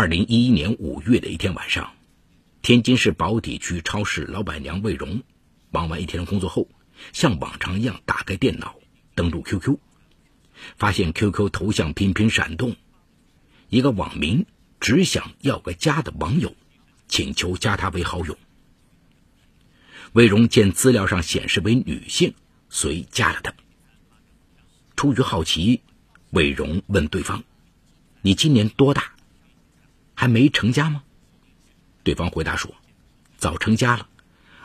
[0.00, 1.92] 二零一一年五月的一天晚上，
[2.62, 5.22] 天津市宝坻区超市老板娘魏荣，
[5.70, 6.70] 忙完一天工作后，
[7.12, 8.76] 像往常一样打开电脑，
[9.14, 9.76] 登录 QQ，
[10.78, 12.76] 发现 QQ 头像频频闪动，
[13.68, 14.46] 一个网名
[14.80, 16.56] 只想要个家的网友，
[17.06, 18.38] 请求加他为好友。
[20.14, 22.32] 魏荣见资料上显示为女性，
[22.70, 23.52] 遂加了他。
[24.96, 25.82] 出于好奇，
[26.30, 27.44] 魏荣问对方
[28.24, 29.12] ：“你今年多大？
[30.20, 31.02] 还没成家吗？”
[32.04, 32.74] 对方回答说
[33.40, 34.06] ：“早成家了，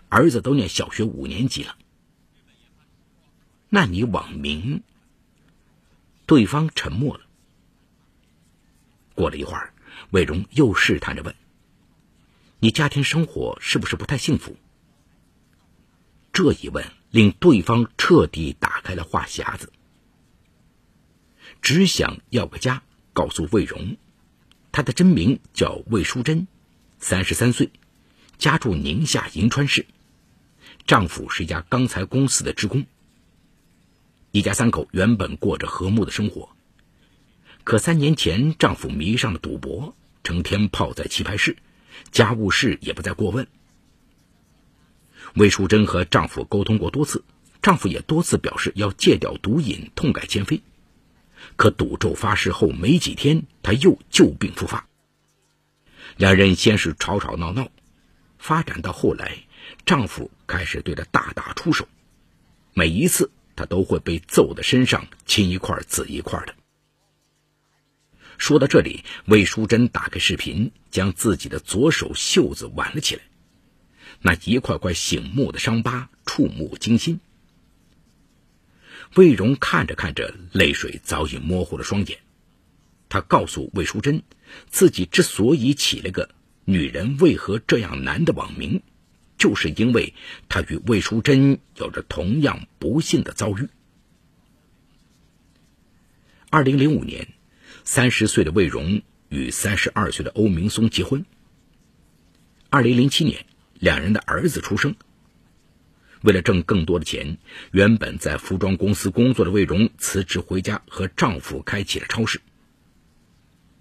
[0.10, 1.78] 儿子都念小学五年级了。”
[3.72, 4.84] 那你网名？
[6.26, 7.24] 对方沉默了。
[9.14, 9.74] 过了一会儿，
[10.10, 11.34] 魏荣又试探着问
[12.60, 14.58] ：“你家庭生活是不是不太幸福？”
[16.34, 19.72] 这一问令对方彻底打开了话匣子，
[21.62, 22.84] 只想要个家。
[23.14, 23.96] 告诉魏荣，
[24.76, 26.50] 她的真名叫魏淑珍，
[27.00, 27.72] 三十三岁，
[28.38, 29.86] 家住宁夏银川市，
[30.86, 32.86] 丈夫是一家钢材公司的职工。
[34.32, 36.50] 一家三口原本过着和睦的生活，
[37.64, 41.56] 可三年前丈夫迷上了赌博，成天泡在棋牌室，
[42.12, 43.48] 家务事也不再过问。
[45.36, 47.24] 魏淑珍和丈夫沟通过多次，
[47.62, 50.62] 丈夫也多次表示要戒掉毒瘾，痛改前非。
[51.56, 54.88] 可赌咒发誓后没几天，他又旧病复发。
[56.18, 57.70] 两人先是吵吵闹闹，
[58.38, 59.38] 发展到后来，
[59.86, 61.88] 丈夫开始对她大打出手，
[62.74, 66.56] 每一次她都会被揍得身上青一块紫一块的。
[68.38, 73.22] 说到这里，魏淑珍打开视频，将自己的左手袖子挽了起来。
[74.22, 77.20] 那一块块醒目的伤疤触目惊心。
[79.16, 82.20] 魏荣看着看着，泪水早已模糊了双眼。
[83.10, 84.24] 他告诉魏淑珍，
[84.70, 86.30] 自己之所以起了个
[86.66, 88.82] “女人为何这样难”的网名，
[89.38, 90.14] 就是因为
[90.50, 93.70] 他与魏淑珍有着同样不幸的遭遇。
[96.50, 97.30] 二零零五年，
[97.84, 101.26] 三十岁的魏荣与三十二岁的欧明松结婚。
[102.70, 103.46] 二零零七年。
[103.78, 104.96] 两人的儿子出生。
[106.26, 107.38] 为了挣更多的钱，
[107.72, 112.42] 原本在服装公司工作的魏荣辞职回家，和丈夫开起了超市。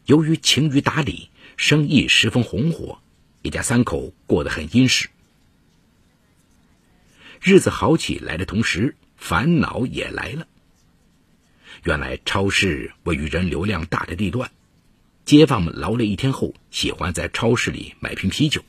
[0.04, 3.00] 由于勤于打理，生意十分红火，
[3.40, 5.08] 一家三口过得很殷实。
[7.40, 10.46] 日子好起来的同时，烦恼也来了。
[11.82, 14.50] 原来超市位于人流量大的地段，
[15.24, 18.62] 街坊们劳累一天后，喜欢在超市里买瓶啤酒。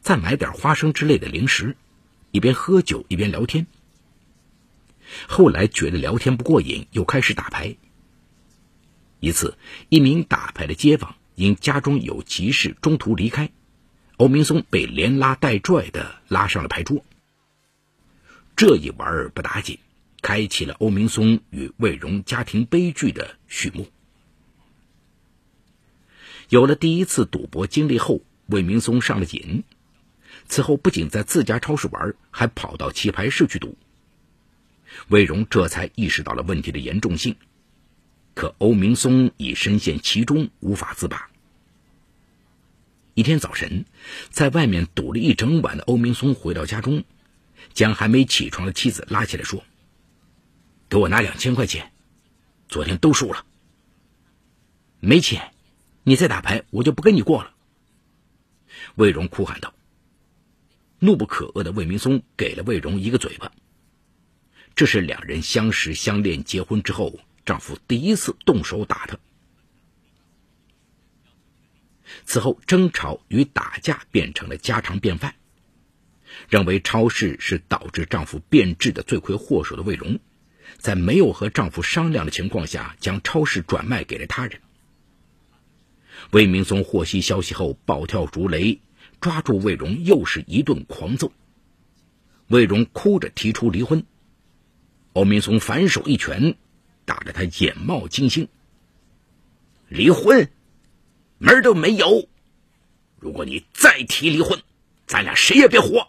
[0.00, 1.76] 再买点花生之类的零食，
[2.30, 3.66] 一边喝酒一边聊天。
[5.26, 7.76] 后来觉得聊天不过瘾，又开始打牌。
[9.20, 9.56] 一次，
[9.88, 13.50] 一名打牌的街坊因家中有急事中途离开，
[14.16, 17.04] 欧明松被连拉带拽的拉上了牌桌。
[18.54, 19.78] 这一玩儿不打紧，
[20.20, 23.88] 开启了欧明松与魏荣家庭悲剧的序幕。
[26.48, 29.64] 有了第一次赌博经历后，魏明松上了瘾。
[30.48, 33.76] 此后不仅在自家超市玩，还跑到棋牌室去赌。
[35.08, 37.36] 魏荣这才意识到了问题的严重性，
[38.34, 41.30] 可欧明松已深陷其中，无法自拔。
[43.14, 43.84] 一天早晨，
[44.30, 47.04] 在外面赌了一整晚的欧明松回到家中，
[47.74, 49.64] 将还没起床的妻子拉起来说
[50.88, 51.92] ：“给我拿两千块钱，
[52.68, 53.44] 昨天都输了。
[55.00, 55.52] 没钱，
[56.04, 57.54] 你再打牌，我就不跟你过了。”
[58.96, 59.74] 魏荣哭喊道。
[60.98, 63.52] 怒不可遏的魏明松给了魏荣一个嘴巴。
[64.74, 69.18] 这是两人相识、相恋、结婚之后，丈夫第一次动手打她。
[72.24, 75.34] 此后，争吵与打架变成了家常便饭。
[76.48, 80.18] 认为超市是导致丈夫变质的罪魁祸首的魏荣，
[80.76, 84.60] 在没有和丈夫商量的情况下，将超市转卖给了他人。
[86.30, 88.80] 魏明松获悉消息后，暴跳如雷。
[89.20, 91.32] 抓住魏荣，又是一顿狂揍。
[92.46, 94.04] 魏荣哭着提出离婚，
[95.12, 96.56] 欧明松反手一拳
[97.04, 98.48] 打得他眼冒金星。
[99.88, 100.50] 离婚，
[101.38, 102.28] 门儿都没有！
[103.18, 104.62] 如果你再提离婚，
[105.06, 106.08] 咱俩谁也别活。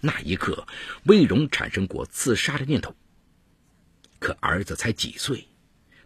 [0.00, 0.66] 那一刻，
[1.04, 2.94] 魏荣产生过自杀的念头。
[4.18, 5.46] 可儿子才几岁，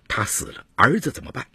[0.06, 1.46] 他死了，儿子怎么办？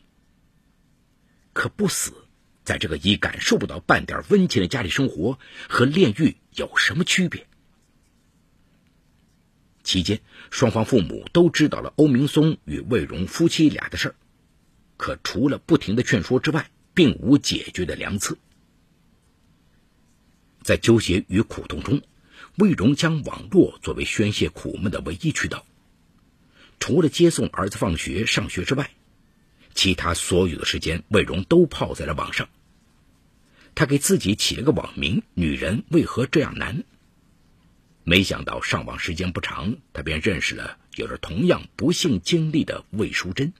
[1.54, 2.25] 可不死。
[2.66, 5.40] 在这个已感受不到半点温情的家里生活，
[5.70, 7.48] 和炼狱有什么区别？
[9.84, 10.20] 期间，
[10.50, 14.16] 双方父母都知道了欧明松与魏荣夫妻俩的事儿。
[14.98, 18.36] 可除了不停的劝说之外，并无解决的良策。
[20.64, 22.02] 在纠结与苦痛中，
[22.58, 25.64] 魏荣将网络作为宣泄苦闷的唯一渠道。
[26.80, 28.90] 除了接送儿子放学、上学之外，
[29.76, 32.50] 其他所有的时间，魏荣都泡在了网上。
[33.76, 36.84] 他给自己起了个网名“女人为何这样难”。
[38.04, 43.54] 没想到上网时间不长，他便认识了有着同样不幸经历的魏淑珍。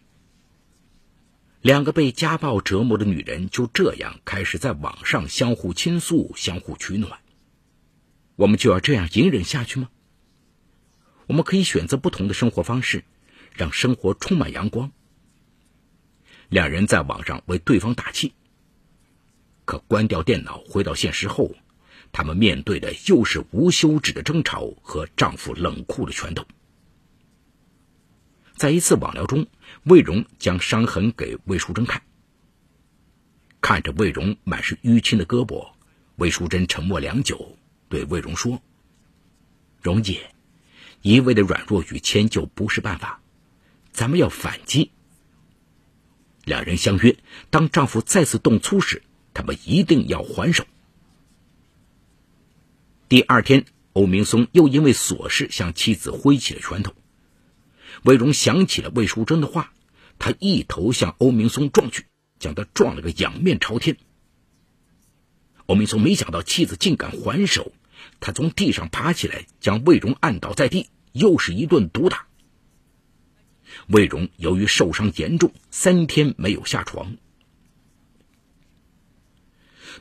[1.62, 7.20] 两个被家暴折磨的女人就这样开始在网上相互倾诉、相互取暖。
[8.36, 9.90] 我们就要这样隐忍下去吗？
[11.28, 13.04] 我们可以选择不同的生活方式，
[13.54, 14.92] 让生活充满阳光。
[16.50, 18.34] 两人在网上为对方打气，
[19.66, 21.56] 可关掉电脑回到现实后，
[22.12, 26.46] 他们面对的又是无休止的争吵和丈夫冷酷的拳头。
[28.56, 29.46] 在一次网聊中，
[29.84, 32.02] 魏荣将伤痕给魏淑珍看。
[33.60, 35.68] 看着魏荣满是淤青的胳膊，
[36.18, 37.58] 魏淑珍沉默良久，
[37.90, 38.62] 对魏荣说
[39.82, 40.30] ：“荣姐，
[41.02, 43.20] 一味的软弱与迁就不是办法，
[43.92, 44.92] 咱们要反击。”
[46.46, 47.18] 两人相约，
[47.50, 49.02] 当丈夫再次动粗时，
[49.34, 50.66] 他们一定要还手。
[53.10, 56.94] 第二天，欧明松又因为琐事向妻子挥起了拳头。
[58.04, 59.74] 魏荣想起了魏淑珍的话，
[60.20, 62.06] 他一头向欧明松撞去，
[62.40, 63.98] 将他撞了个仰面朝天。
[65.66, 67.72] 欧明松没想到妻子竟敢还手，
[68.20, 72.28] 他从地上爬起来，将魏荣按倒在地，又是一顿毒打。
[73.88, 77.18] 魏荣由于受伤严重，三天没有下床。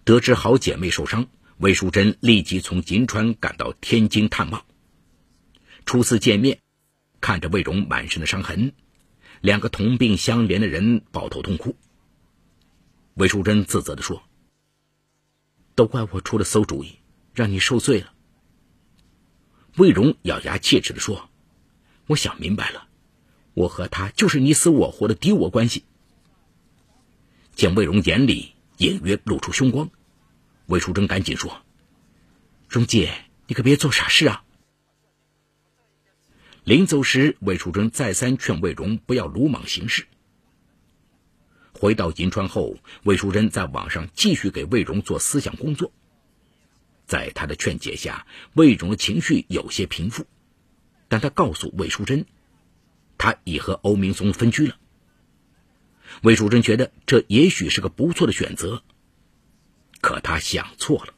[0.04, 1.26] 得知好姐妹受伤，
[1.58, 4.64] 魏淑珍立即从银川赶到天津探望。
[5.86, 6.58] 初次见面。
[7.20, 8.74] 看着魏荣满身的伤痕，
[9.40, 11.74] 两个同病相怜的人抱头痛哭。
[13.14, 14.22] 魏淑珍自责地说
[15.74, 16.98] ：“都怪我出了馊主意，
[17.32, 18.12] 让你受罪了。”
[19.78, 21.30] 魏荣咬牙切齿地说
[22.08, 22.83] ：“我想明白了，
[23.54, 25.84] 我和他就是你死我活的敌我关系。”
[27.56, 29.90] 见魏荣眼里隐约露出凶光，
[30.66, 31.62] 魏淑珍赶紧说
[32.68, 33.12] ：“荣姐，
[33.46, 34.44] 你可别做傻事啊！”
[36.64, 40.06] 临走时，魏淑珍再三劝魏荣不要鲁莽行事。
[41.72, 45.92] 回到银川后，魏淑珍在网上继续给魏荣做思想工作。
[47.06, 50.24] 在他的劝解下，魏荣的情绪有些平复，
[51.08, 52.24] 但他告诉魏淑珍，
[53.24, 54.76] 他已和欧明松分居了。
[56.20, 58.82] 魏淑珍觉得这也许是个不错的选择，
[60.02, 61.14] 可他想错了。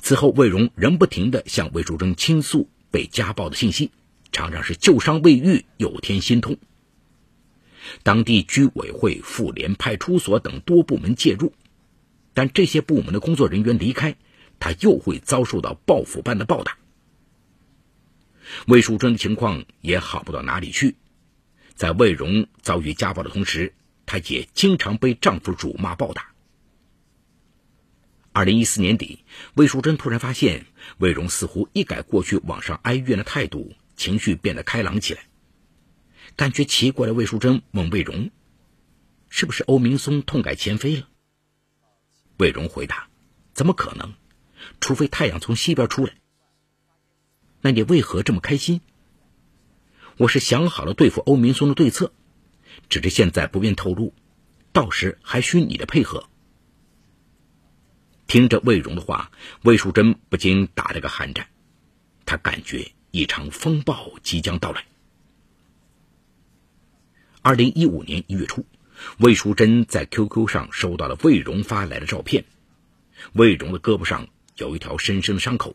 [0.00, 2.68] 此后，魏荣仍不停地向魏淑珍倾诉。
[2.90, 3.92] 被家暴的信息，
[4.30, 6.58] 常常是旧伤未愈，又添新痛。
[8.02, 11.54] 当地居委会、妇联、派出所等多部门介入，
[12.34, 14.16] 但这些部门的工作人员离开，
[14.60, 16.76] 他又会遭受到报复般的暴打。
[18.66, 20.96] 魏淑珍的情况也好不到哪里去，
[21.74, 23.74] 在魏荣遭遇家暴的同时，
[24.06, 26.32] 她也经常被丈夫辱骂暴打。
[28.32, 29.24] 二零一四年底，
[29.54, 30.66] 魏淑珍突然发现
[30.98, 35.26] 魏荣似乎一改过去网上哀怨的态度，情绪变得开朗起来。
[36.34, 38.30] 感觉奇怪的魏淑珍问魏荣
[39.30, 41.08] ：“是不是欧明松痛改前非了？”
[42.38, 43.08] 魏荣回答
[43.54, 44.14] ：“怎么可能？
[44.80, 46.14] 除非太阳从西边出来。”
[47.64, 48.82] 那你为何这么开心？
[50.18, 52.12] 我是想好了对付欧明松的对策，
[52.90, 54.12] 只是现在不便透露，
[54.70, 56.28] 到时还需你的配合。
[58.26, 59.30] 听着魏荣的话，
[59.62, 61.46] 魏淑珍不禁打了个寒战。
[62.26, 64.84] 她感觉一场风暴即将到来。
[67.40, 68.66] 二零一五年一月初，
[69.16, 72.44] 魏淑珍在 QQ 上收到了魏荣发来的照片，
[73.32, 74.28] 魏荣的胳膊上
[74.58, 75.74] 有一条深深的伤口。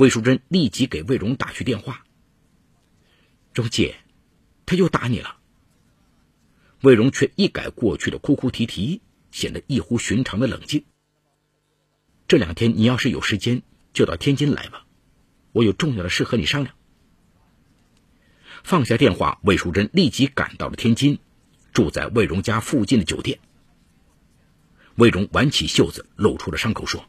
[0.00, 2.06] 魏淑珍立即给魏荣打去电话
[3.52, 3.96] ：“荣姐，
[4.64, 5.36] 他又打你了。”
[6.80, 10.86] 魏荣却一改过去的哭哭啼啼，显得异乎寻常的冷静。
[12.26, 13.60] 这两天你要是有时间，
[13.92, 14.86] 就到天津来吧，
[15.52, 16.74] 我有重要的事和你商量。
[18.64, 21.18] 放下电话，魏淑珍立即赶到了天津，
[21.74, 23.38] 住在魏荣家附近的酒店。
[24.94, 27.04] 魏荣挽起袖子，露出了伤口，说：“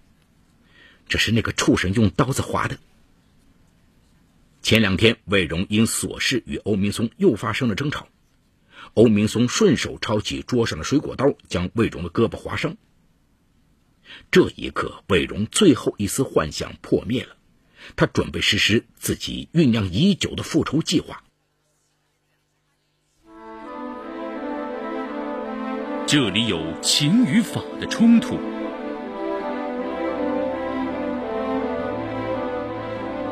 [1.12, 2.80] 这是那个畜生用刀子划的。”
[4.64, 8.08] 前两天，魏荣因琐事与欧明松又发生了争吵，
[8.94, 12.78] 欧明松顺手抄起桌上的水果刀，将魏荣的胳膊划伤。
[14.30, 17.36] 这一刻，魏荣最后一丝幻想破灭了，
[17.96, 21.24] 他准备实施自己酝酿已久的复仇计划。
[26.08, 28.38] 这里有情与法的冲突，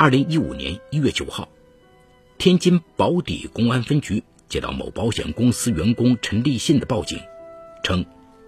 [0.00, 1.46] 二零一五年一月九号，
[2.38, 7.20] 天津宝坻公安分局接到某保险公司员工陈立信的报警，
[7.84, 8.02] 称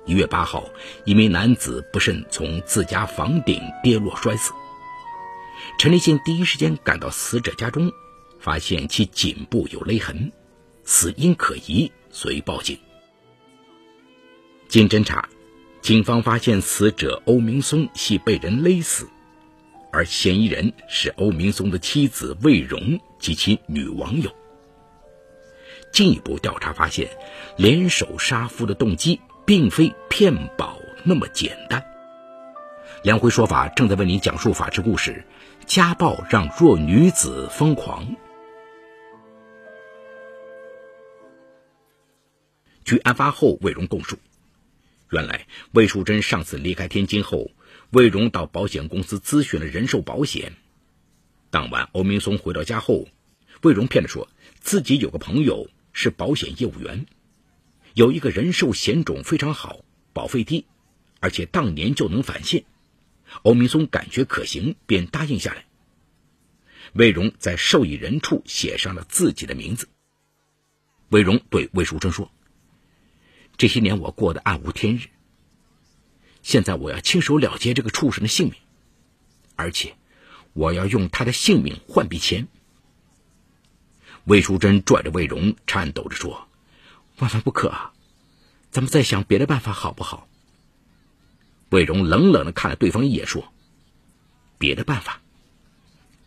[0.06, 0.64] 一月八号，
[1.04, 4.50] 一名男子不慎从自家房顶跌落摔死。
[5.78, 7.92] 陈立信第一时间赶到死者家中。
[8.40, 10.32] 发现其颈部有勒痕，
[10.84, 12.78] 死因可疑，遂报警。
[14.68, 15.28] 经侦查，
[15.82, 19.06] 警方发现死者欧明松系被人勒死，
[19.92, 24.34] 而嫌疑人是欧明松的妻子魏荣及其女网友。
[25.92, 27.10] 进一步调查发现，
[27.58, 31.84] 联手杀夫的动机并非骗保那么简单。
[33.04, 35.24] 梁辉说法正在为您讲述法治故事：
[35.66, 38.16] 家暴让弱女子疯狂。
[42.84, 44.16] 据案发后魏荣供述，
[45.10, 47.50] 原来魏淑珍上次离开天津后，
[47.92, 50.54] 魏荣到保险公司咨询了人寿保险。
[51.50, 53.06] 当晚，欧明松回到家后，
[53.60, 54.30] 魏荣骗着说
[54.60, 57.04] 自己有个朋友是保险业务员，
[57.92, 59.84] 有一个人寿险种非常好，
[60.14, 60.64] 保费低，
[61.20, 62.64] 而且当年就能返现。
[63.42, 65.66] 欧明松感觉可行，便答应下来。
[66.94, 69.90] 魏荣在受益人处写上了自己的名字。
[71.10, 72.32] 魏荣对魏淑珍说。
[73.58, 75.08] 这些年我过得暗无天日，
[76.42, 78.54] 现在我要亲手了结这个畜生的性命，
[79.56, 79.94] 而且
[80.52, 82.48] 我要用他的性命换笔钱。
[84.24, 86.48] 魏淑珍拽着魏荣，颤抖着说
[87.18, 87.92] ：“万万不可啊！
[88.70, 90.28] 咱们再想别的办法好不好？”
[91.70, 93.52] 魏荣冷冷的看了对方一眼，说
[94.58, 95.20] ：“别的办法？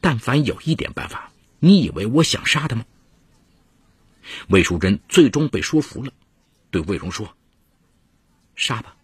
[0.01, 2.85] 但凡有一点办法，你以为我想杀他吗？”
[4.49, 6.11] 魏淑珍最终被说服了。
[6.71, 7.35] 对魏荣说
[8.55, 8.97] ：“杀吧，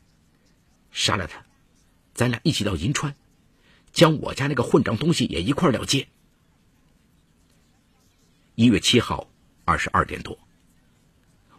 [0.92, 1.46] 杀了他，
[2.14, 3.16] 咱俩一起到银川，
[3.92, 6.08] 将我家那个混账东西也一块了结。”
[8.56, 9.30] 一月七号
[9.66, 10.38] 二十二点多，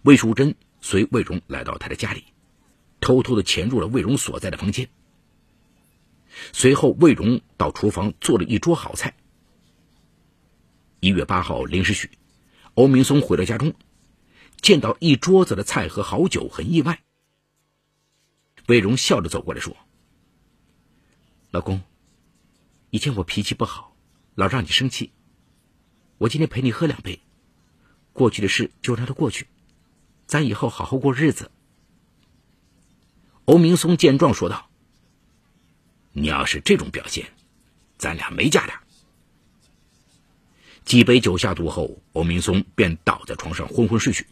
[0.03, 2.25] 魏淑珍随魏荣来到他的家里，
[3.01, 4.89] 偷偷的潜入了魏荣所在的房间。
[6.53, 9.15] 随后，魏荣到厨房做了一桌好菜。
[11.01, 12.11] 一月八号零时许，
[12.75, 13.75] 欧明松回到家中。
[14.61, 17.03] 见到一桌子的菜和好酒，很意外。
[18.66, 19.76] 魏荣笑着走过来说
[21.50, 21.83] ：“老公，
[22.90, 23.95] 以前我脾气不好，
[24.35, 25.12] 老让你生气。
[26.19, 27.21] 我今天陪你喝两杯，
[28.12, 29.49] 过去的事就让它过去，
[30.26, 31.50] 咱以后好好过日子。”
[33.45, 34.71] 欧明松见状说道
[36.12, 37.33] ：“你要是这种表现，
[37.99, 38.73] 咱俩没架的。”
[40.85, 44.26] 几杯酒下肚后，欧明松便倒在床上昏昏睡去。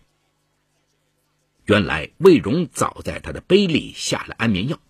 [1.70, 4.80] 原来魏荣早在他的杯里下了安眠药。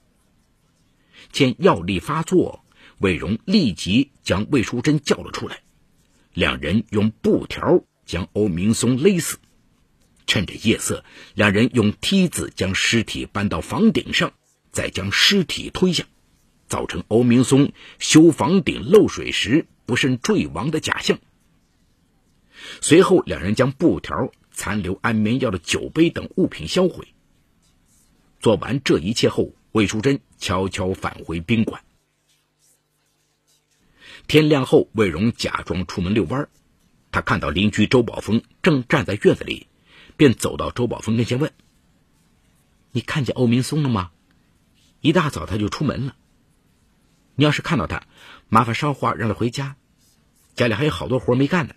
[1.30, 2.64] 见药力发作，
[3.00, 5.60] 魏荣立即将魏淑珍叫了出来，
[6.32, 9.36] 两人用布条将欧明松勒死。
[10.26, 14.32] 趁着夜色，两人用梯子将尸体搬到房顶上，
[14.72, 16.04] 再将尸体推下，
[16.66, 21.18] 造成欧明松修房顶漏水时不慎坠亡的假象。
[22.80, 24.32] 随后，两人将布条。
[24.52, 27.08] 残留安眠药的酒杯等物品销毁。
[28.40, 31.82] 做完这一切后，魏淑珍悄悄返回宾馆。
[34.26, 36.48] 天亮后，魏荣假装出门遛弯，
[37.10, 39.66] 他看到邻居周宝峰正站在院子里，
[40.16, 41.52] 便走到周宝峰跟前问
[42.92, 44.10] ：“你看见欧明松了吗？
[45.00, 46.16] 一大早他就出门了。
[47.34, 48.06] 你要是看到他，
[48.48, 49.76] 麻烦捎话让他回家，
[50.54, 51.74] 家里还有好多活没干呢。”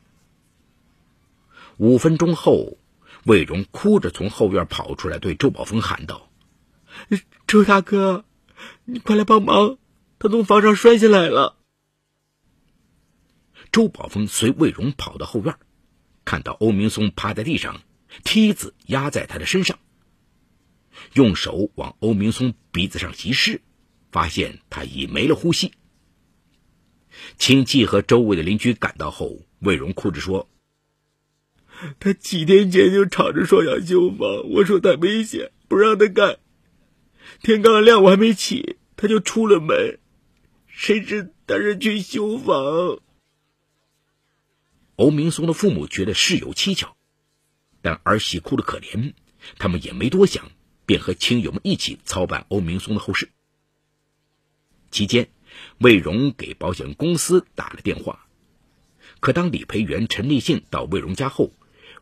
[1.78, 2.78] 五分钟后，
[3.26, 6.30] 魏荣哭着从后院跑出来，对周宝峰喊道
[7.48, 8.26] ：“周大哥，
[8.86, 9.78] 你快来帮忙，
[10.20, 11.58] 他从房上摔下来了。”
[13.72, 15.58] 周宝峰随魏荣跑到后院，
[16.26, 17.82] 看到欧明松趴在地上，
[18.24, 19.80] 梯子压在他的身上，
[21.14, 23.62] 用手往欧明松鼻子上一试，
[24.12, 25.72] 发现他已没了呼吸。
[27.40, 30.48] 亲戚和周围的邻居赶到后，魏荣哭着说。
[32.00, 36.40] 他几天前就吵着说要修房，我说太危险，不让他干。
[37.42, 40.00] 天刚亮，我还没起，他就出了门，
[40.68, 43.00] 谁知他是去修房。
[44.96, 46.96] 欧明松的父母觉得事有蹊跷，
[47.82, 49.14] 但儿媳哭得可怜，
[49.58, 50.52] 他们也没多想，
[50.86, 53.30] 便和亲友们一起操办欧明松的后事。
[54.92, 55.30] 期间，
[55.80, 58.28] 魏荣给保险公司打了电话，
[59.20, 61.52] 可当理赔员陈立信到魏荣家后，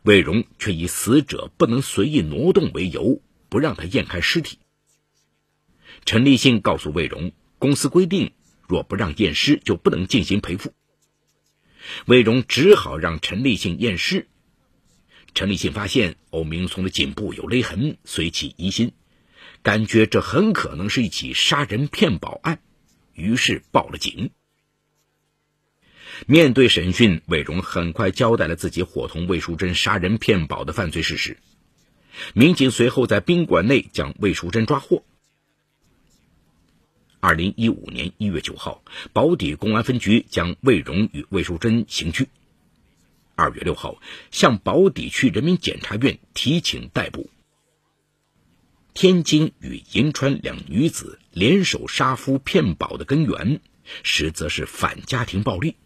[0.02, 4.58] 魏荣却以死者不能随意挪动为由，不让他验看尸体。
[6.04, 8.32] 陈立信告诉魏荣，公司规定，
[8.66, 10.74] 若不让验尸，就不能进行赔付。
[12.06, 14.26] 魏荣只好让陈立信验尸。
[15.34, 18.92] 陈立信发现欧明松的颈部有勒痕，随起疑心，
[19.62, 22.60] 感觉这很可能是一起杀人骗保案，
[23.14, 24.30] 于是报了警。
[26.26, 31.36] 面对审讯，魏荣很快交代了自己伙同魏淑珍杀人骗保的犯罪事实。
[32.34, 35.04] 民警随后在宾馆内将魏淑珍抓获。
[37.20, 42.28] 二零一五年一月九号，保底公安分局将魏荣与魏淑珍刑拘。
[43.34, 43.96] 二月六号，
[44.30, 47.30] 向保底区人民检察院提请逮捕。
[48.94, 53.60] 天津与银川两女子联手杀夫骗保的根源，
[54.02, 55.76] 实则是反家庭暴力。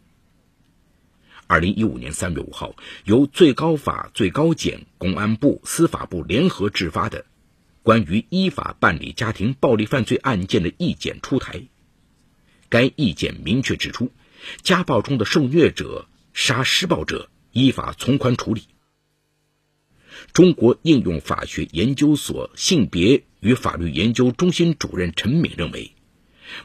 [1.48, 2.74] 二零一五年三月五号，
[3.04, 7.20] 由最高法、最高检、公安部、司法部联合制发的
[7.84, 11.62] 《关于依法办理家庭暴力犯罪案件的意见》出台。
[12.68, 14.10] 该意见明确指出，
[14.62, 18.62] 家暴中的受虐者杀施暴者，依法从宽处理。
[20.32, 25.92] 中国应用法学研究所性别与法律研究中心主任陈敏认为。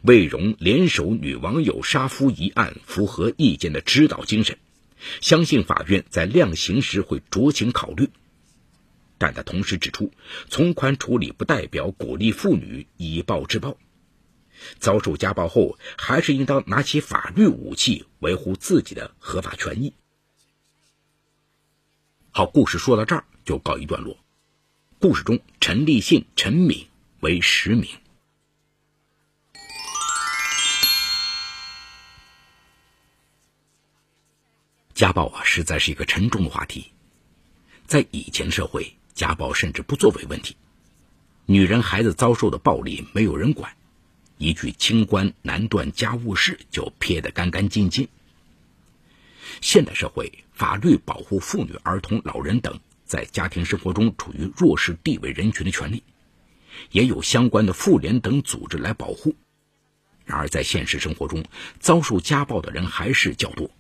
[0.04, 4.58] 魏荣联手女网友杀夫一案符合意见的指导精神。
[5.22, 8.10] 相信法院在量刑时会酌情考虑，
[9.17, 10.12] 但他同时指出，
[10.49, 13.78] 从宽处理不代表鼓励妇女以暴制暴，
[14.80, 19.93] 遭受家暴后还是应当拿起法律武器维护自己的合法权益。
[22.32, 24.17] 好，故事说到这儿就告一段落。
[24.99, 26.88] 故事中，陈立信、陈敏
[27.21, 27.89] 为实名。
[35.02, 36.92] 家暴啊，实在是一个沉重的话题。
[37.88, 40.56] 在以前社会，家暴甚至不作为问题，
[41.48, 43.76] 女人、孩子遭受的暴力没有人管，
[44.38, 48.10] 一句“清官难断家务事”就撇得干干净净。
[49.60, 56.04] 现代社会，法律保护妇女、儿童、老人等在家庭生活中处于弱势地位人群的权利，
[56.92, 59.36] 也有相关的妇联等组织来保护。
[60.26, 61.44] 然而，在现实生活中，
[61.80, 63.72] 遭受家暴的人还是较多。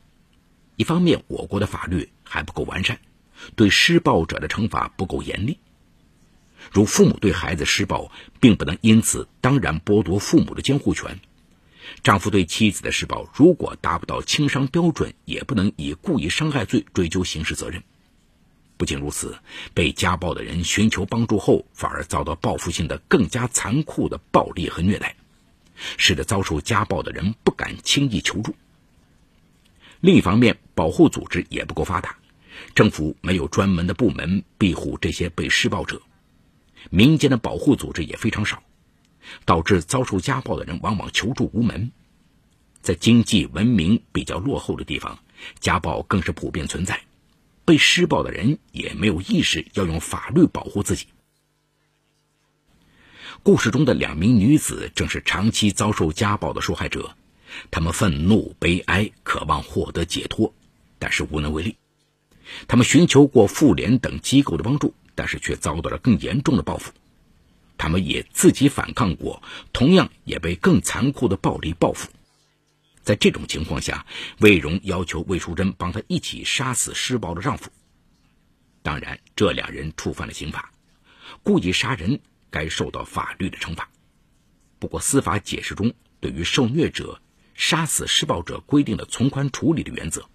[0.81, 2.99] 一方面，我国的法律还不够完善，
[3.55, 5.59] 对施暴者的惩罚不够严厉。
[6.71, 11.17] 如父母对孩子施暴，并不能因此当然剥夺父母的监护权；
[12.01, 17.83] 丈夫对妻子的施暴，如果达不到轻伤标准，也不能以故意伤害罪追究刑事责任。
[18.77, 19.37] 不仅如此，
[19.75, 25.15] 被家暴的人寻求帮助后，反而遭到报复性的更加残酷的暴力和虐待，
[25.97, 28.55] 使得遭受家暴的人不敢轻易求助。
[29.99, 32.17] 另一方面，保护组织也不够发达，
[32.73, 36.01] 政府没有专门的部门庇护这些被施暴者，
[36.89, 38.63] 民间的保护组织也非常少，
[39.45, 41.91] 导致遭受家暴的人往往求助无门。
[42.81, 45.19] 在经济文明比较落后的地方，
[45.59, 47.03] 家暴更是普遍存在，
[47.63, 51.05] 被施暴的人也没有意识要用法律保护自己。
[53.43, 57.15] 故事中的两名女子正是长期遭受家暴的受害者。
[57.69, 60.55] 她们愤怒、悲哀，渴望获得解脱，
[61.01, 61.75] 但是无能为力。
[62.67, 66.93] 他们寻求过妇联等机构的帮助，但是却遭到了更严重的报复。
[67.75, 69.41] 他们也自己反抗过，
[69.73, 72.07] 同样也被更残酷的暴力报复。
[73.01, 74.05] 在这种情况下，
[74.41, 77.71] 魏荣要求魏淑珍帮他一起杀死施暴的丈夫。
[78.83, 80.71] 当然，这两人触犯了刑法，
[81.41, 82.19] 故意杀人
[82.51, 83.89] 该受到法律的惩罚。
[84.77, 87.19] 不过，司法解释中对于受虐者。
[87.53, 90.27] 杀死施暴者规定了从宽处理的原则，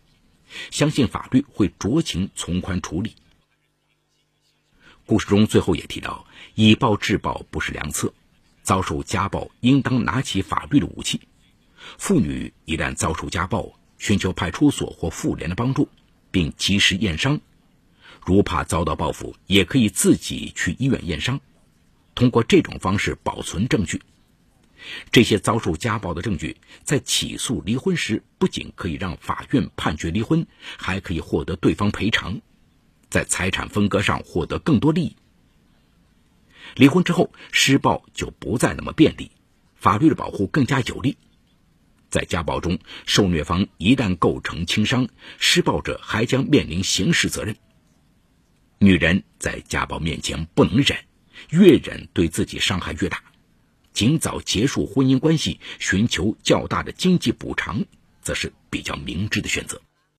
[0.71, 3.15] 相信法律会酌情从宽处理。
[5.05, 8.13] 故事中最后也提到，以暴制暴不是良策，
[8.63, 11.21] 遭受家暴应当拿起法律的武器。
[11.99, 15.89] 妇女一旦遭受家暴，寻求派出所或妇联的帮助，
[16.31, 17.41] 并及时验伤。
[18.25, 21.41] 如怕遭到报复，也可以自己去医院验伤，
[22.17, 24.03] 通过这种方式保存证据。
[25.11, 30.47] 这些遭受家暴的证据，在起诉离婚时，不仅可以让法院判决离婚，
[30.77, 32.41] 还可以获得对方赔偿。
[33.09, 35.17] 在财产分割上获得更多利益。
[36.75, 39.31] 离婚之后，施暴就不再那么便利，
[39.75, 41.17] 法律的保护更加有力。
[42.09, 47.57] 在家暴中，受虐方一旦构成轻伤，施暴者还将面临刑事责任。
[48.79, 50.99] 女人在家暴面前不能忍，
[51.51, 53.23] 越忍对自己伤害越大。
[53.97, 57.87] 尽早结束婚姻关系，寻求较大的经济补偿，
[58.21, 59.81] 则是比较明智的选择。